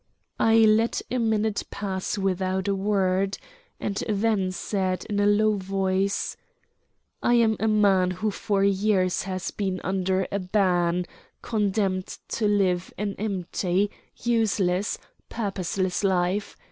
I 0.39 0.55
let 0.57 1.03
a 1.11 1.19
minute 1.19 1.61
pass 1.69 2.17
without 2.17 2.67
a 2.67 2.73
word, 2.73 3.37
and 3.79 3.97
then 4.09 4.51
said 4.51 5.05
in 5.05 5.19
a 5.19 5.27
low 5.27 5.57
voice: 5.57 6.35
"I 7.21 7.35
am 7.35 7.55
a 7.59 7.67
man 7.67 8.09
who 8.09 8.31
for 8.31 8.63
years 8.63 9.21
has 9.29 9.51
been 9.51 9.79
under 9.83 10.27
a 10.31 10.39
ban, 10.39 11.05
condemned 11.43 12.17
to 12.29 12.47
live 12.47 12.91
an 12.97 13.13
empty, 13.19 13.91
useless, 14.15 14.97
purposeless 15.29 16.03
life. 16.03 16.57